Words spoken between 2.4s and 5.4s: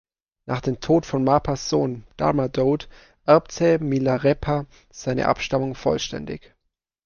Dode, erbte Milarepa seine